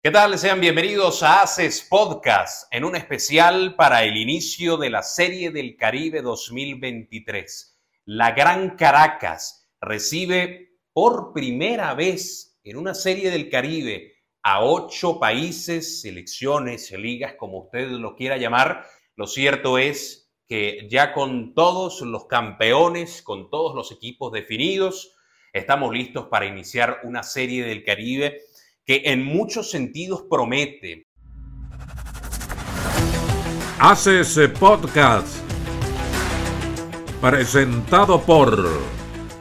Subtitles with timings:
[0.00, 0.38] ¿Qué tal?
[0.38, 5.76] Sean bienvenidos a ACES Podcast en un especial para el inicio de la Serie del
[5.76, 7.76] Caribe 2023.
[8.04, 14.14] La Gran Caracas recibe por primera vez en una Serie del Caribe
[14.44, 18.86] a ocho países, selecciones, ligas, como usted lo quiera llamar.
[19.16, 25.16] Lo cierto es que ya con todos los campeones, con todos los equipos definidos,
[25.52, 28.42] estamos listos para iniciar una Serie del Caribe
[28.88, 31.06] que en muchos sentidos promete.
[33.78, 35.28] Hace podcast
[37.20, 38.66] presentado por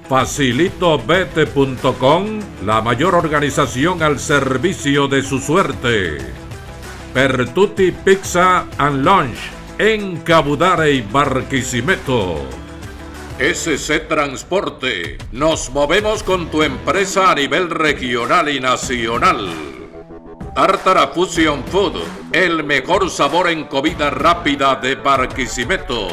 [0.09, 6.17] facilitobete.com, la mayor organización al servicio de su suerte.
[7.13, 9.37] Pertuti Pizza and Lunch
[9.79, 12.66] en Cabudare y Barquisimeto.
[13.39, 15.19] SC Transporte.
[15.31, 19.53] Nos movemos con tu empresa a nivel regional y nacional.
[20.55, 22.01] Tartara Fusion Food,
[22.31, 26.07] el mejor sabor en comida rápida de Barquisimeto.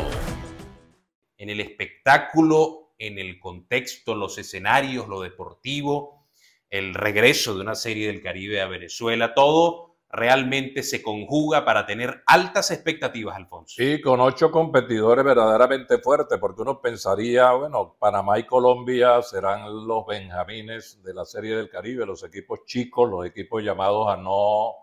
[1.39, 6.27] En el espectáculo, en el contexto, los escenarios, lo deportivo,
[6.69, 12.23] el regreso de una serie del Caribe a Venezuela, todo realmente se conjuga para tener
[12.27, 13.75] altas expectativas, Alfonso.
[13.77, 20.07] Sí, con ocho competidores verdaderamente fuertes, porque uno pensaría, bueno, Panamá y Colombia serán los
[20.07, 24.75] benjamines de la Serie del Caribe, los equipos chicos, los equipos llamados a no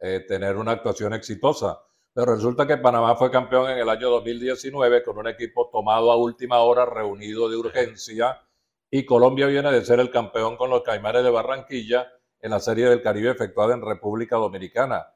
[0.00, 1.82] eh, tener una actuación exitosa.
[2.14, 6.16] Pero resulta que Panamá fue campeón en el año 2019 con un equipo tomado a
[6.16, 8.40] última hora, reunido de urgencia,
[8.90, 12.88] y Colombia viene de ser el campeón con los Caimares de Barranquilla en la Serie
[12.88, 15.06] del Caribe efectuada en República Dominicana.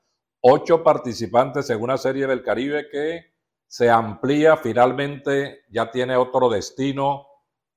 [0.41, 3.33] Ocho participantes en una Serie del Caribe que
[3.67, 7.27] se amplía finalmente, ya tiene otro destino,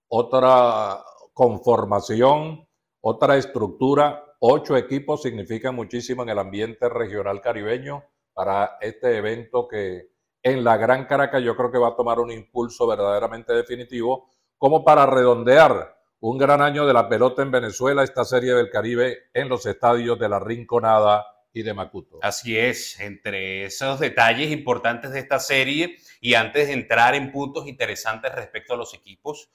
[0.07, 2.67] otra conformación,
[3.01, 4.23] otra estructura.
[4.39, 10.09] Ocho equipos significan muchísimo en el ambiente regional caribeño para este evento que
[10.43, 14.83] en la Gran Caracas yo creo que va a tomar un impulso verdaderamente definitivo como
[14.83, 15.94] para redondear
[16.27, 20.17] un gran año de la pelota en Venezuela, esta serie del Caribe en los estadios
[20.17, 22.17] de la Rinconada y de Macuto.
[22.23, 27.67] Así es, entre esos detalles importantes de esta serie y antes de entrar en puntos
[27.67, 29.51] interesantes respecto a los equipos,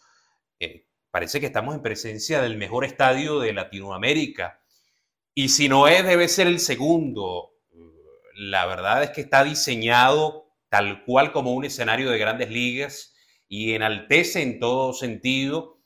[0.60, 4.60] eh, parece que estamos en presencia del mejor estadio de Latinoamérica.
[5.34, 7.50] Y si no es, debe ser el segundo.
[8.34, 13.12] La verdad es que está diseñado tal cual como un escenario de grandes ligas
[13.48, 15.80] y enaltece en todo sentido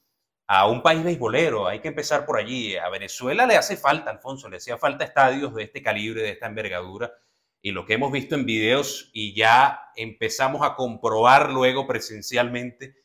[0.47, 1.67] a un país beisbolero.
[1.67, 2.77] Hay que empezar por allí.
[2.77, 6.47] A Venezuela le hace falta, Alfonso, le hacía falta estadios de este calibre, de esta
[6.47, 7.13] envergadura.
[7.63, 12.97] Y lo que hemos visto en videos y ya empezamos a comprobar luego presencialmente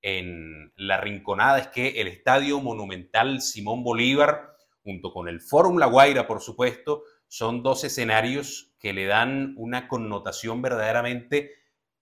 [0.00, 5.86] en la Rinconada es que el Estadio Monumental Simón Bolívar, junto con el Fórum La
[5.86, 11.52] Guaira, por supuesto, son dos escenarios que le dan una connotación verdaderamente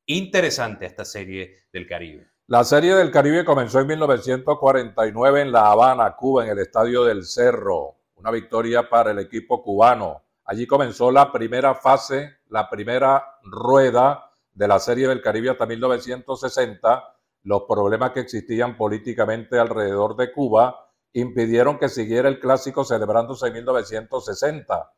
[0.07, 2.34] interesante a esta serie del Caribe.
[2.47, 7.25] La Serie del Caribe comenzó en 1949 en La Habana, Cuba, en el Estadio del
[7.25, 7.97] Cerro.
[8.17, 10.25] Una victoria para el equipo cubano.
[10.45, 17.17] Allí comenzó la primera fase, la primera rueda de la Serie del Caribe hasta 1960.
[17.45, 23.55] Los problemas que existían políticamente alrededor de Cuba impidieron que siguiera el clásico celebrándose en
[23.55, 24.93] 1960.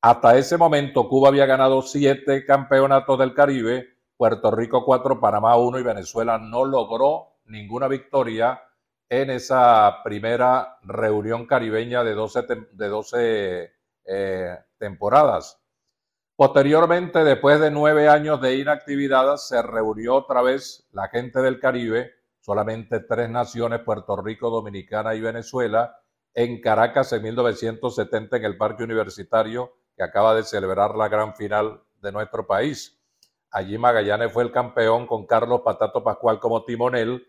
[0.00, 5.78] Hasta ese momento Cuba había ganado siete campeonatos del Caribe Puerto Rico 4, Panamá 1
[5.78, 8.62] y Venezuela no logró ninguna victoria
[9.08, 12.42] en esa primera reunión caribeña de 12,
[12.72, 13.72] de
[14.06, 15.60] eh, temporadas.
[16.36, 22.12] Posteriormente, después de nueve años de inactividad, se reunió otra vez la gente del Caribe,
[22.40, 25.96] solamente tres naciones, Puerto Rico, Dominicana y Venezuela,
[26.34, 31.80] en Caracas en 1970 en el Parque Universitario, que acaba de celebrar la gran final
[32.02, 33.00] de nuestro país.
[33.54, 37.24] Allí Magallanes fue el campeón con Carlos Patato Pascual como timonel.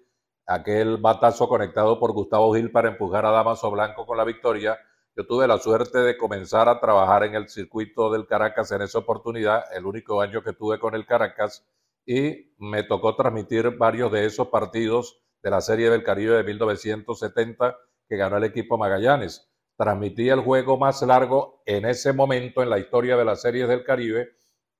[0.47, 4.75] Aquel batazo conectado por Gustavo Gil para empujar a Damaso Blanco con la victoria.
[5.16, 8.97] Yo tuve la suerte de comenzar a trabajar en el circuito del Caracas en esa
[8.97, 11.64] oportunidad, el único año que tuve con el Caracas,
[12.08, 17.78] y me tocó transmitir varios de esos partidos de la Serie del Caribe de 1970
[18.09, 19.47] que ganó el equipo Magallanes.
[19.78, 23.84] Transmití el juego más largo en ese momento en la historia de las Series del
[23.84, 24.32] Caribe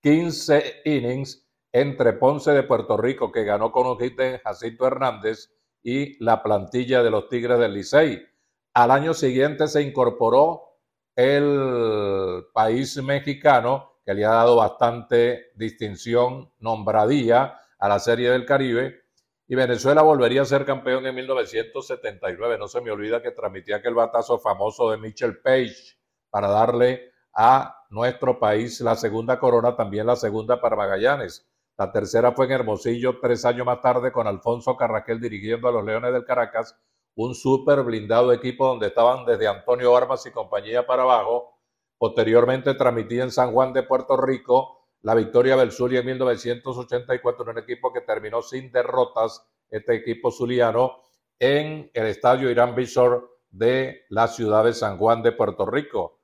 [0.06, 1.44] 15 innings
[1.77, 5.51] entre Ponce de Puerto Rico, que ganó con un hit de Jacinto Hernández,
[5.83, 8.25] y la plantilla de los Tigres del Licey.
[8.74, 10.80] Al año siguiente se incorporó
[11.18, 19.01] el país mexicano, que le ha dado bastante distinción, nombradía a la Serie del Caribe,
[19.45, 22.57] y Venezuela volvería a ser campeón en 1979.
[22.57, 25.98] No se me olvida que transmitía aquel batazo famoso de Mitchell Page
[26.30, 31.45] para darle a nuestro país la segunda corona, también la segunda para Magallanes.
[31.77, 35.83] La tercera fue en Hermosillo tres años más tarde con Alfonso Carraquel dirigiendo a los
[35.83, 36.80] Leones del Caracas,
[37.16, 41.60] un súper blindado equipo donde estaban desde Antonio Armas y compañía para abajo.
[41.98, 47.50] Posteriormente transmitía en San Juan de Puerto Rico la victoria del Zulia en 1984 en
[47.50, 51.01] un equipo que terminó sin derrotas, este equipo zuliano,
[51.38, 56.21] en el estadio Irán Bishop de la ciudad de San Juan de Puerto Rico.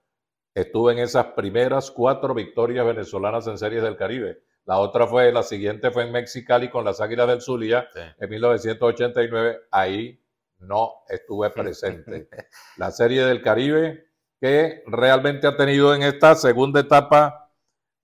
[0.55, 4.43] Estuve en esas primeras cuatro victorias venezolanas en Series del Caribe.
[4.65, 7.87] La otra fue, la siguiente fue en Mexicali con las Águilas del Zulia
[8.19, 9.61] en 1989.
[9.71, 10.23] Ahí
[10.59, 12.29] no estuve presente.
[12.77, 17.51] la Serie del Caribe que realmente ha tenido en esta segunda etapa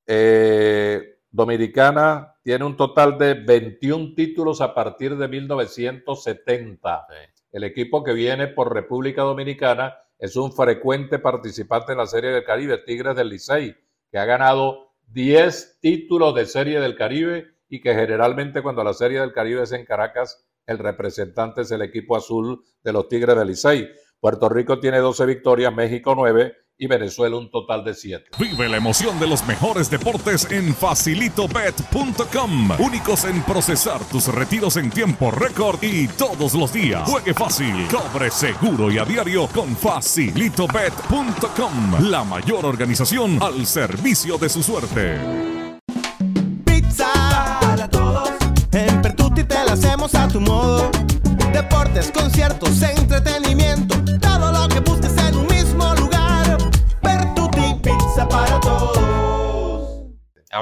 [0.05, 7.07] eh, dominicana, tiene un total de 21 títulos a partir de 1970.
[7.51, 12.43] El equipo que viene por República Dominicana es un frecuente participante en la Serie del
[12.43, 13.75] Caribe, Tigres del Licey,
[14.11, 19.19] que ha ganado 10 títulos de Serie del Caribe y que generalmente cuando la Serie
[19.19, 23.47] del Caribe es en Caracas, el representante es el equipo azul de los Tigres del
[23.47, 23.89] Licey.
[24.19, 28.31] Puerto Rico tiene 12 victorias, México 9 y Venezuela un total de 7.
[28.39, 32.71] Vive la emoción de los mejores deportes en facilitobet.com.
[32.79, 37.09] Únicos en procesar tus retiros en tiempo récord y todos los días.
[37.09, 42.09] Juegue fácil, cobre seguro y a diario con facilitobet.com.
[42.09, 45.17] La mayor organización al servicio de su suerte.
[46.65, 47.07] Pizza
[47.61, 48.29] para todos.
[48.71, 50.91] En Pertuti te la hacemos a tu modo.
[51.51, 53.46] Deportes, conciertos, entretenimiento.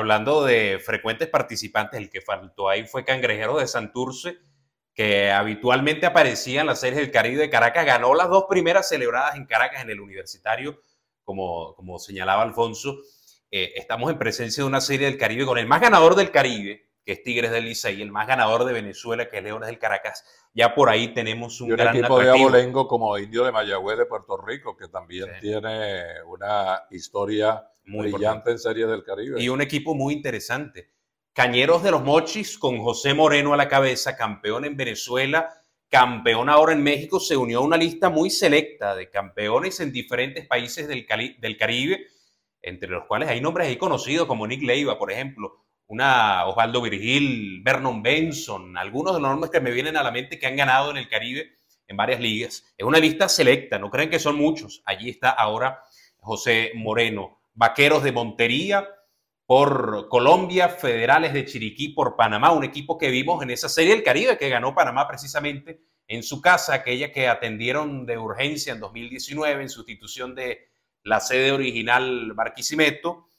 [0.05, 4.37] Hablando de frecuentes participantes, el que faltó ahí fue Cangrejero de Santurce,
[4.93, 7.87] que habitualmente aparecía en las series del Caribe de Caracas.
[7.87, 10.79] Ganó las dos primeras celebradas en Caracas en el Universitario,
[11.23, 12.97] como, como señalaba Alfonso.
[13.49, 16.87] Eh, estamos en presencia de una serie del Caribe con el más ganador del Caribe,
[17.03, 19.79] que es Tigres del Licey, y el más ganador de Venezuela, que es Leones del
[19.79, 20.23] Caracas.
[20.53, 23.97] Ya por ahí tenemos un Y un gran equipo de abolengo como Indio de Mayagüez
[23.97, 25.49] de Puerto Rico, que también Sí.
[25.49, 29.41] tiene una historia Muy brillante en Serie del Caribe.
[29.41, 30.89] y un equipo muy interesante.
[31.33, 35.49] Cañeros de los Mochis con José Moreno a la cabeza, campeón en Venezuela,
[35.89, 40.47] campeón ahora en México, se unió a una lista muy selecta de campeones en diferentes
[40.47, 42.07] países del, Cali- del Caribe,
[42.61, 47.61] entre los cuales hay nombres ahí conocidos como Nick Leiva, por ejemplo, una Osvaldo Virgil,
[47.63, 50.89] Vernon Benson, algunos de los nombres que me vienen a la mente que han ganado
[50.89, 52.73] en el Caribe en varias ligas.
[52.77, 54.81] Es una lista selecta, no creen que son muchos.
[54.85, 55.81] Allí está ahora
[56.17, 57.39] José Moreno.
[57.55, 58.87] Vaqueros de Montería
[59.45, 64.03] por Colombia, Federales de Chiriquí por Panamá, un equipo que vimos en esa serie del
[64.03, 69.61] Caribe que ganó Panamá precisamente en su casa, aquella que atendieron de urgencia en 2019
[69.61, 70.69] en sustitución de
[71.03, 73.29] la sede original Barquisimeto.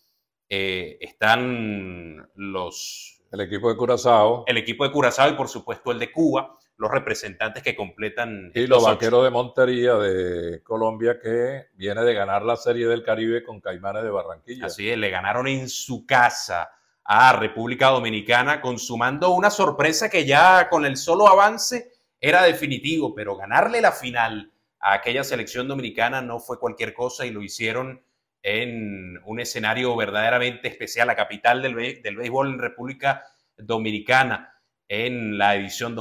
[0.48, 5.98] Eh, están los, El equipo de Curazao el equipo de Curazao y por supuesto el
[5.98, 8.92] de Cuba, los representantes que completan y los ocho.
[8.92, 14.02] vaqueros de Montería de Colombia, que viene de ganar la Serie del Caribe con Caimanes
[14.02, 14.66] de Barranquilla.
[14.66, 16.70] Así es, le ganaron en su casa
[17.04, 23.36] a República Dominicana, consumando una sorpresa que ya con el solo avance era definitivo, pero
[23.36, 28.02] ganarle la final a aquella selección dominicana no fue cualquier cosa y lo hicieron
[28.42, 33.24] en un escenario verdaderamente especial, la capital del, del béisbol en República
[33.56, 34.52] Dominicana
[34.88, 35.94] en la edición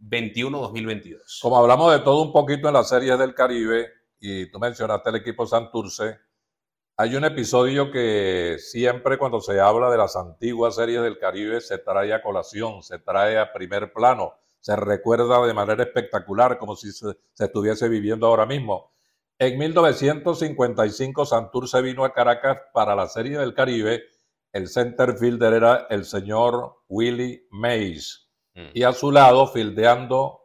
[0.00, 1.40] 2021-2022.
[1.40, 3.88] Como hablamos de todo un poquito en las series del Caribe,
[4.20, 6.18] y tú mencionaste el equipo Santurce,
[6.96, 11.78] hay un episodio que siempre cuando se habla de las antiguas series del Caribe se
[11.78, 16.90] trae a colación, se trae a primer plano, se recuerda de manera espectacular, como si
[16.90, 18.92] se, se estuviese viviendo ahora mismo.
[19.38, 24.02] En 1955 Santurce vino a Caracas para la serie del Caribe.
[24.52, 28.27] El center fielder era el señor Willie Mays.
[28.74, 30.40] Y a su lado, fildeando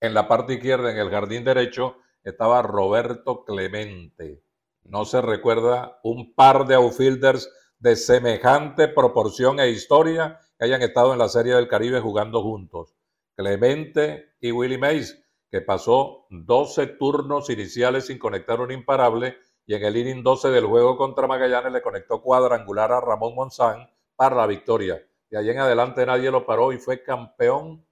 [0.00, 4.42] en la parte izquierda, en el jardín derecho, estaba Roberto Clemente.
[4.84, 11.12] No se recuerda un par de outfielders de semejante proporción e historia que hayan estado
[11.12, 12.94] en la Serie del Caribe jugando juntos.
[13.36, 19.84] Clemente y Willie Mays, que pasó 12 turnos iniciales sin conectar un imparable y en
[19.84, 24.46] el inning 12 del juego contra Magallanes le conectó cuadrangular a Ramón Monzán para la
[24.46, 25.00] victoria.
[25.32, 27.86] De ahí en adelante nadie lo paró y fue campeón.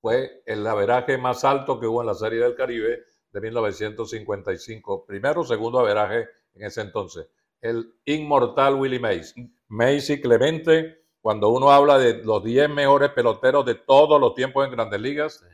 [0.00, 5.04] Fue el averaje más alto que hubo en la Serie del Caribe de 1955.
[5.04, 7.28] Primero, segundo averaje en ese entonces.
[7.60, 9.34] El inmortal Willie Mays.
[9.68, 14.64] Mays y Clemente, cuando uno habla de los 10 mejores peloteros de todos los tiempos
[14.64, 15.44] en grandes ligas,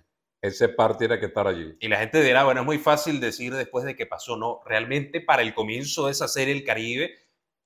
[0.40, 1.76] ese par tiene que estar allí.
[1.80, 4.36] Y la gente dirá, bueno, es muy fácil decir después de que pasó.
[4.36, 7.16] No, realmente para el comienzo de esa serie El Caribe,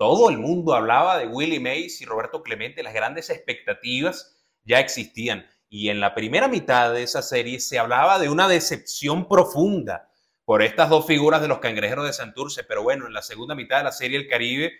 [0.00, 5.46] todo el mundo hablaba de Willie Mays y Roberto Clemente, las grandes expectativas ya existían.
[5.68, 10.08] Y en la primera mitad de esa serie se hablaba de una decepción profunda
[10.46, 13.76] por estas dos figuras de los cangrejeros de Santurce, pero bueno, en la segunda mitad
[13.76, 14.72] de la serie El Caribe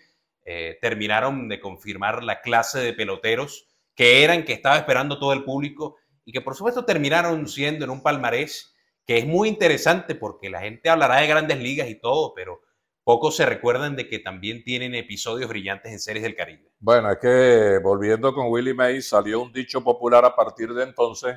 [0.47, 5.45] eh, terminaron de confirmar la clase de peloteros que eran, que estaba esperando todo el
[5.45, 8.75] público y que por supuesto terminaron siendo en un palmarés
[9.05, 12.63] que es muy interesante porque la gente hablará de grandes ligas y todo, pero
[13.05, 16.71] pocos se recuerdan de que también tienen episodios brillantes en series del Caribe.
[16.79, 21.37] Bueno, es que volviendo con Willie Mays, salió un dicho popular a partir de entonces.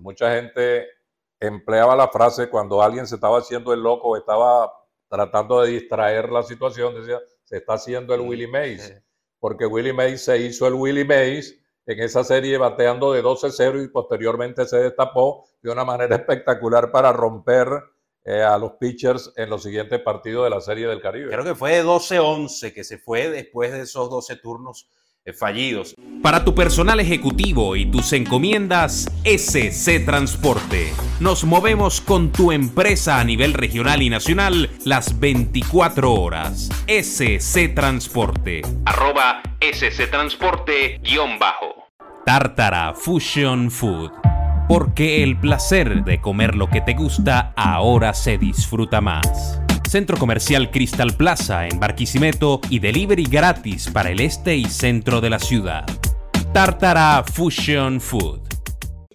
[0.00, 0.86] Mucha gente
[1.38, 4.72] empleaba la frase cuando alguien se estaba haciendo el loco estaba
[5.08, 8.94] tratando de distraer la situación, decía, se está haciendo el Willie Mays,
[9.40, 13.88] porque Willie Mays se hizo el Willie Mays en esa serie bateando de 12-0 y
[13.88, 17.68] posteriormente se destapó de una manera espectacular para romper
[18.24, 21.30] eh, a los pitchers en los siguientes partidos de la Serie del Caribe.
[21.30, 24.88] Creo que fue de 12-11 que se fue después de esos 12 turnos
[25.24, 25.94] eh, fallidos.
[26.22, 30.92] Para tu personal ejecutivo y tus encomiendas, SC Transporte.
[31.18, 36.68] Nos movemos con tu empresa a nivel regional y nacional las 24 horas.
[36.86, 38.62] SC Transporte.
[38.84, 41.74] Arroba SC Transporte guion bajo.
[42.24, 44.29] Tartara Fusion Food.
[44.70, 49.60] Porque el placer de comer lo que te gusta ahora se disfruta más.
[49.88, 55.28] Centro Comercial Crystal Plaza en Barquisimeto y delivery gratis para el este y centro de
[55.28, 55.84] la ciudad.
[56.54, 58.42] Tartara Fusion Food.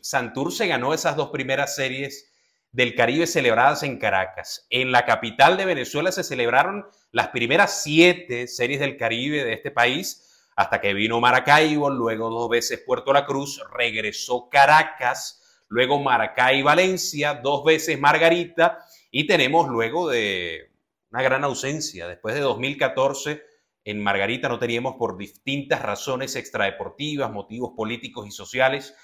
[0.02, 2.34] Santurce ganó esas dos primeras series
[2.74, 4.68] del Caribe celebradas en Caracas.
[4.70, 9.72] En la capital de Venezuela se celebraron las primeras siete series del Caribe de este
[9.72, 15.44] país hasta que vino Maracaibo, luego dos veces Puerto La Cruz, regresó Caracas,
[15.76, 18.80] luego Maracay Valencia, dos veces Margarita
[19.12, 20.72] y tenemos luego de
[21.12, 23.44] una gran ausencia, después de 2014
[23.84, 28.96] en Margarita no teníamos por distintas razones extradeportivas, motivos políticos y sociales,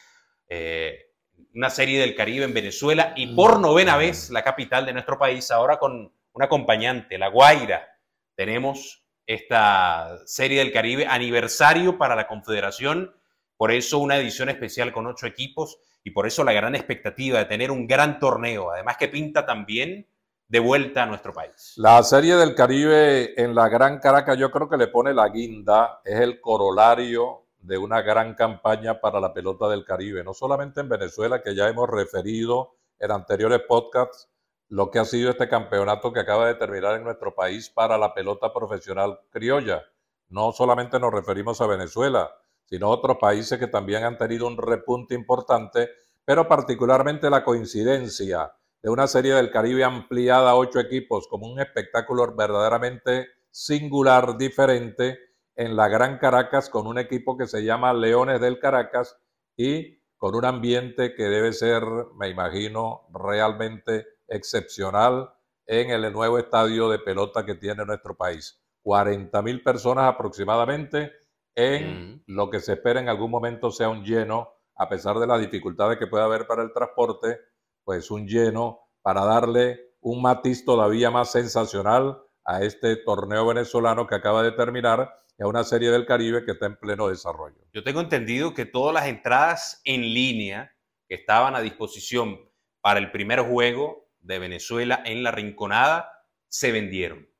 [0.48, 1.12] eh,
[1.54, 5.52] una serie del Caribe en Venezuela y por novena vez la capital de nuestro país,
[5.52, 7.86] ahora con un acompañante, La Guaira.
[8.34, 13.14] Tenemos esta Serie del Caribe, aniversario para la Confederación,
[13.58, 17.46] por eso una edición especial con ocho equipos y por eso la gran expectativa de
[17.46, 20.08] tener un gran torneo, además que pinta también
[20.48, 21.74] de vuelta a nuestro país.
[21.78, 26.02] La Serie del Caribe en la Gran Caracas yo creo que le pone la guinda,
[26.04, 30.90] es el corolario de una gran campaña para la pelota del Caribe, no solamente en
[30.90, 34.30] Venezuela, que ya hemos referido en anteriores podcasts,
[34.68, 38.14] lo que ha sido este campeonato que acaba de terminar en nuestro país para la
[38.14, 39.84] pelota profesional criolla.
[40.30, 42.32] No solamente nos referimos a Venezuela,
[42.72, 45.90] sino otros países que también han tenido un repunte importante,
[46.24, 51.60] pero particularmente la coincidencia de una serie del Caribe ampliada a ocho equipos como un
[51.60, 55.20] espectáculo verdaderamente singular, diferente,
[55.54, 59.18] en la Gran Caracas con un equipo que se llama Leones del Caracas
[59.58, 61.84] y con un ambiente que debe ser,
[62.16, 65.30] me imagino, realmente excepcional
[65.66, 68.64] en el nuevo estadio de pelota que tiene nuestro país.
[68.84, 71.12] 40 mil personas aproximadamente
[71.56, 75.40] en lo que se espera en algún momento sea un lleno, a pesar de las
[75.40, 77.40] dificultades que pueda haber para el transporte,
[77.84, 84.16] pues un lleno para darle un matiz todavía más sensacional a este torneo venezolano que
[84.16, 87.62] acaba de terminar y a una serie del Caribe que está en pleno desarrollo.
[87.74, 90.76] Yo tengo entendido que todas las entradas en línea
[91.08, 92.40] que estaban a disposición
[92.82, 96.12] para el primer juego de Venezuela en la Rinconada
[96.48, 97.31] se vendieron.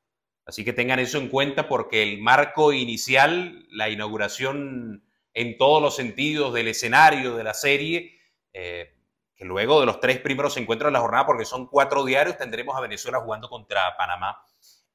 [0.46, 5.96] Así que tengan eso en cuenta porque el marco inicial, la inauguración en todos los
[5.96, 8.20] sentidos del escenario de la serie,
[8.54, 8.96] eh,
[9.36, 12.76] que luego de los tres primeros encuentros de la jornada, porque son cuatro diarios, tendremos
[12.76, 14.44] a Venezuela jugando contra Panamá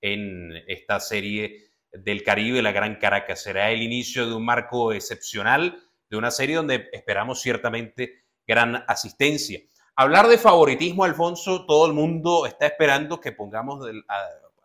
[0.00, 3.42] en esta serie del Caribe, la Gran Caracas.
[3.42, 9.60] Será el inicio de un marco excepcional, de una serie donde esperamos ciertamente gran asistencia.
[9.96, 13.84] Hablar de favoritismo, Alfonso, todo el mundo está esperando que pongamos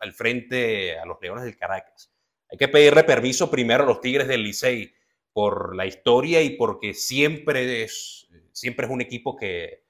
[0.02, 2.12] al frente a los Leones del Caracas.
[2.50, 4.92] Hay que pedirle permiso primero a los Tigres del Licey
[5.32, 9.84] por la historia y porque siempre es, siempre es un equipo que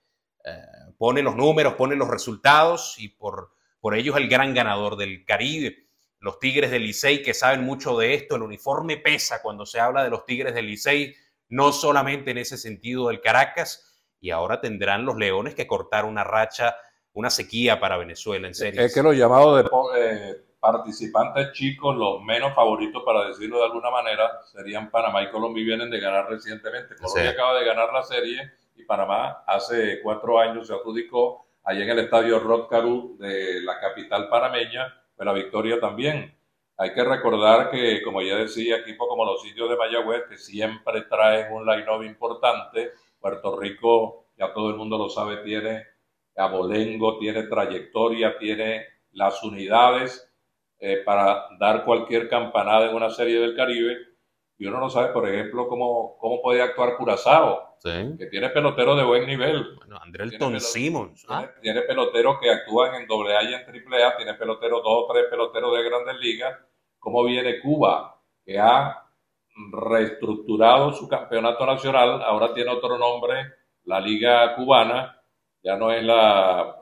[0.45, 0.50] eh,
[0.99, 5.88] pone los números, pone los resultados y por, por es el gran ganador del Caribe.
[6.21, 10.04] Los Tigres del Licey que saben mucho de esto, el uniforme pesa cuando se habla
[10.04, 11.16] de los Tigres del Licey,
[11.49, 16.23] no solamente en ese sentido del Caracas, y ahora tendrán los Leones que cortar una
[16.23, 16.76] racha,
[17.14, 18.81] una sequía para Venezuela, en serio.
[18.81, 23.90] Es que los llamados de eh, participantes chicos, los menos favoritos, para decirlo de alguna
[23.90, 26.95] manera, serían Panamá y Colombia y vienen de ganar recientemente.
[26.97, 29.45] Colombia acaba de ganar la serie y Panamá.
[29.47, 34.95] Hace cuatro años se adjudicó allá en el estadio Rod Caru de la capital panameña,
[35.16, 36.35] pues la victoria también.
[36.78, 41.02] Hay que recordar que, como ya decía, equipos como los sitios de Mayagüez, que siempre
[41.02, 45.92] traen un line-up importante, Puerto Rico, ya todo el mundo lo sabe, tiene
[46.37, 50.29] abolengo, tiene trayectoria, tiene las unidades
[50.79, 53.97] eh, para dar cualquier campanada en una serie del Caribe.
[54.59, 59.05] Y uno no sabe, por ejemplo, cómo, cómo puede actuar Curazao, que tiene peloteros de
[59.05, 59.75] buen nivel.
[59.77, 61.27] Bueno, Andrelton Simmons.
[61.29, 61.49] ¿ah?
[61.61, 65.77] Tiene, peloteros que actúan en AA y en AAA, tiene peloteros, dos o tres peloteros
[65.77, 66.59] de grandes ligas.
[66.99, 69.03] ¿Cómo viene Cuba, que ha
[69.73, 75.22] reestructurado su campeonato nacional, ahora tiene otro nombre, la Liga Cubana,
[75.62, 76.76] ya no es la,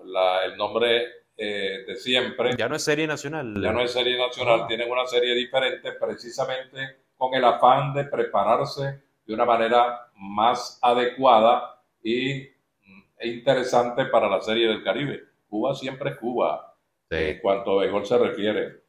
[0.44, 1.04] el nombre
[1.37, 2.56] eh, de siempre.
[2.56, 3.54] Ya no es serie nacional.
[3.60, 4.66] Ya no es serie nacional, ah.
[4.66, 11.82] tienen una serie diferente precisamente con el afán de prepararse de una manera más adecuada
[12.02, 12.49] y
[12.84, 15.20] mm, e interesante para la serie del Caribe.
[15.49, 16.76] Cuba siempre es Cuba,
[17.10, 18.80] en cuanto a béisbol se refiere.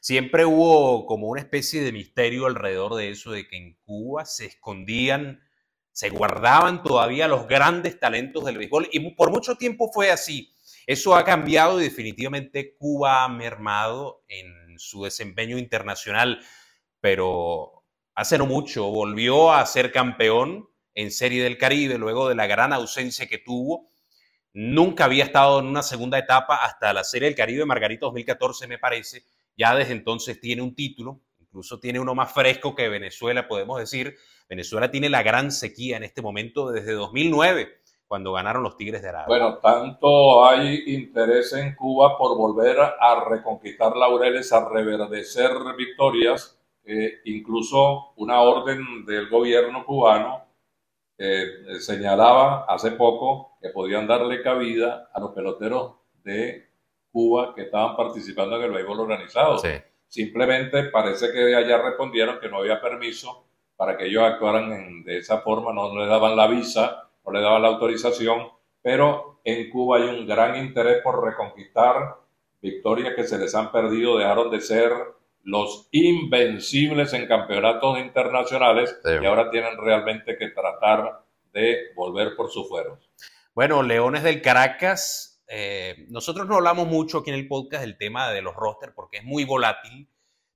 [0.00, 4.46] Siempre hubo como una especie de misterio alrededor de eso, de que en Cuba se
[4.46, 5.40] escondían,
[5.92, 10.52] se guardaban todavía los grandes talentos del béisbol y por mucho tiempo fue así.
[10.86, 16.40] Eso ha cambiado y definitivamente Cuba ha mermado en su desempeño internacional,
[17.00, 17.84] pero
[18.14, 22.72] hace no mucho volvió a ser campeón en Serie del Caribe luego de la gran
[22.72, 23.88] ausencia que tuvo.
[24.54, 28.78] Nunca había estado en una segunda etapa hasta la Serie del Caribe Margarito 2014, me
[28.78, 29.24] parece.
[29.56, 31.20] Ya desde entonces tiene un título,
[31.52, 34.16] incluso tiene uno más fresco que Venezuela, podemos decir.
[34.48, 39.10] Venezuela tiene la gran sequía en este momento desde 2009 cuando ganaron los Tigres de
[39.10, 39.26] Arabia.
[39.26, 46.58] Bueno, tanto hay interés en Cuba por volver a reconquistar laureles, a reverdecer victorias,
[47.24, 50.46] incluso una orden del gobierno cubano
[51.18, 56.70] eh, señalaba hace poco que podían darle cabida a los peloteros de
[57.10, 59.58] Cuba que estaban participando en el béisbol organizado.
[60.12, 63.46] Simplemente parece que allá respondieron que no había permiso
[63.78, 67.62] para que ellos actuaran de esa forma, no le daban la visa no le daban
[67.62, 68.48] la autorización,
[68.82, 72.16] pero en Cuba hay un gran interés por reconquistar
[72.60, 74.92] victorias que se les han perdido, dejaron de ser
[75.44, 81.22] los invencibles en campeonatos internacionales y ahora tienen realmente que tratar
[81.54, 82.98] de volver por sus fueros.
[83.54, 88.30] Bueno, Leones del Caracas, eh, nosotros no hablamos mucho aquí en el podcast del tema
[88.30, 90.08] de los rosters porque es muy volátil.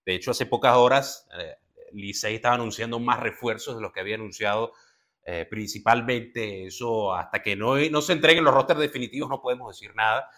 [0.07, 1.57] De hecho, hace pocas horas eh,
[1.93, 4.73] Licey estaba anunciando más refuerzos de los que había anunciado
[5.23, 9.95] eh, principalmente eso, hasta que no, no se entreguen los rosters definitivos no podemos decir
[9.95, 10.31] nada.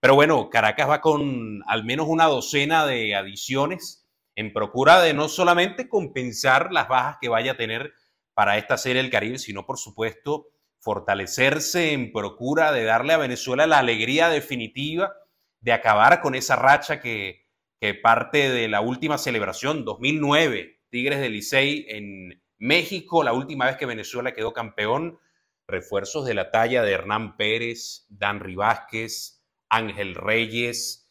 [0.00, 5.28] Pero bueno, Caracas va con al menos una docena de adiciones en procura de no
[5.28, 7.92] solamente compensar las bajas que vaya a tener
[8.34, 10.48] para esta serie del Caribe, sino por supuesto
[10.80, 15.12] fortalecerse en procura de darle a Venezuela la alegría definitiva
[15.60, 17.46] de acabar con esa racha que,
[17.80, 23.76] que parte de la última celebración, 2009, Tigres de Licey en México, la última vez
[23.76, 25.18] que Venezuela quedó campeón,
[25.66, 31.10] refuerzos de la talla de Hernán Pérez, Dan Vázquez, Ángel Reyes,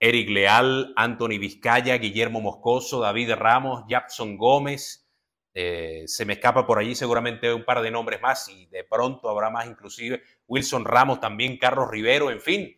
[0.00, 5.06] Eric Leal, Anthony Vizcaya, Guillermo Moscoso, David Ramos, Jackson Gómez.
[5.52, 9.28] Eh, se me escapa por allí seguramente un par de nombres más y de pronto
[9.28, 10.22] habrá más inclusive.
[10.46, 12.76] Wilson Ramos también, Carlos Rivero, en fin.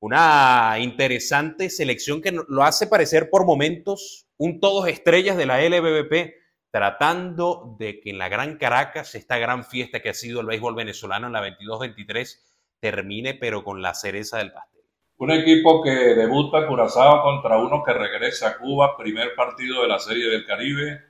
[0.00, 6.34] Una interesante selección que lo hace parecer por momentos un todos estrellas de la LBBP
[6.70, 10.74] tratando de que en la Gran Caracas, esta gran fiesta que ha sido el béisbol
[10.74, 12.38] venezolano en la 22-23,
[12.78, 14.82] termine pero con la cereza del pastel.
[15.16, 19.98] Un equipo que debuta Curazao contra uno que regresa a Cuba, primer partido de la
[19.98, 21.07] Serie del Caribe,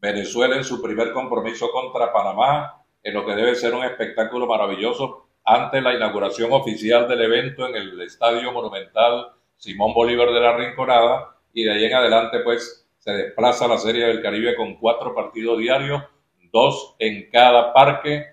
[0.00, 5.26] Venezuela en su primer compromiso contra Panamá, en lo que debe ser un espectáculo maravilloso
[5.44, 11.36] ante la inauguración oficial del evento en el Estadio Monumental Simón Bolívar de la Rinconada
[11.52, 15.58] y de ahí en adelante pues se desplaza la Serie del Caribe con cuatro partidos
[15.58, 16.02] diarios,
[16.52, 18.24] dos en cada parque,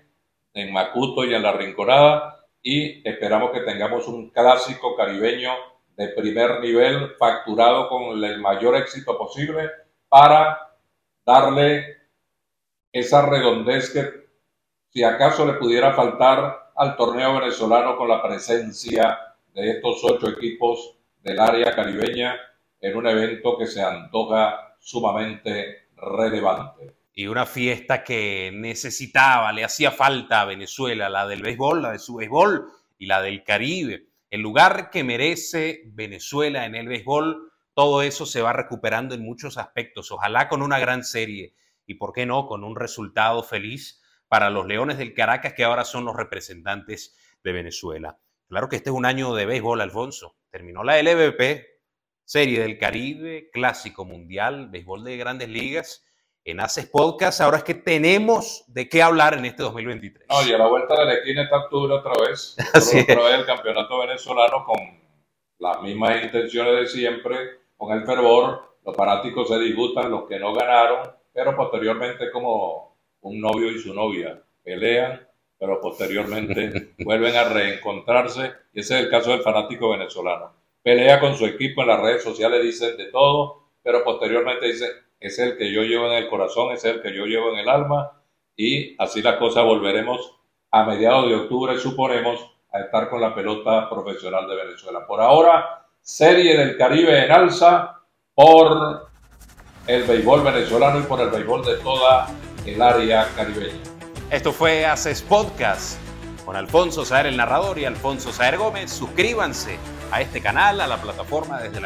[0.54, 5.52] en Macuto y en La Rinconada, y esperamos que tengamos un clásico caribeño
[5.96, 9.70] de primer nivel, facturado con el mayor éxito posible,
[10.08, 10.67] para
[11.28, 11.98] darle
[12.90, 14.28] esa redondez que
[14.88, 19.18] si acaso le pudiera faltar al torneo venezolano con la presencia
[19.52, 22.34] de estos ocho equipos del área caribeña
[22.80, 26.94] en un evento que se antoja sumamente relevante.
[27.12, 31.98] Y una fiesta que necesitaba, le hacía falta a Venezuela, la del béisbol, la de
[31.98, 34.06] su béisbol y la del Caribe.
[34.30, 39.56] El lugar que merece Venezuela en el béisbol, todo eso se va recuperando en muchos
[39.56, 40.10] aspectos.
[40.10, 41.54] Ojalá con una gran serie
[41.86, 45.84] y, ¿por qué no?, con un resultado feliz para los Leones del Caracas, que ahora
[45.84, 48.18] son los representantes de Venezuela.
[48.48, 50.34] Claro que este es un año de béisbol, Alfonso.
[50.50, 51.66] Terminó la LVP,
[52.24, 56.04] Serie del Caribe, Clásico Mundial, béisbol de grandes ligas.
[56.42, 60.26] En Haces Podcast, ahora es que tenemos de qué hablar en este 2023.
[60.28, 62.56] No, y a la vuelta de la esquina está octubre otra vez.
[62.74, 64.98] otra vez el campeonato venezolano con
[65.60, 68.76] las mismas intenciones de siempre, con el fervor.
[68.84, 73.94] Los fanáticos se disgustan, los que no ganaron, pero posteriormente como un novio y su
[73.94, 75.26] novia pelean,
[75.58, 78.52] pero posteriormente vuelven a reencontrarse.
[78.74, 80.52] Y ese es el caso del fanático venezolano.
[80.82, 85.38] Pelea con su equipo en las redes sociales, dicen de todo, pero posteriormente dicen, es
[85.38, 88.22] el que yo llevo en el corazón, es el que yo llevo en el alma,
[88.56, 90.36] y así las cosas volveremos
[90.70, 95.06] a mediados de octubre, suponemos, a estar con la pelota profesional de Venezuela.
[95.06, 98.00] Por ahora, Serie del Caribe en alza
[98.34, 99.10] por
[99.86, 102.28] el béisbol venezolano y por el béisbol de toda
[102.64, 103.76] el área caribeña.
[104.30, 105.98] Esto fue Haces Podcast
[106.46, 108.90] con Alfonso Saer el narrador y Alfonso Saer Gómez.
[108.90, 109.76] Suscríbanse
[110.10, 111.78] a este canal, a la plataforma desde,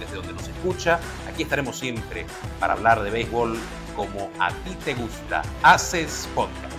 [0.00, 0.98] desde donde nos escucha.
[1.32, 2.26] Aquí estaremos siempre
[2.58, 3.56] para hablar de béisbol
[3.94, 5.42] como a ti te gusta.
[5.62, 6.77] Haces Podcast.